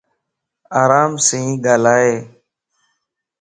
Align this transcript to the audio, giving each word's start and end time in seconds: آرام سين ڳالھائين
آرام 0.81 1.11
سين 1.27 1.47
ڳالھائين 1.63 2.17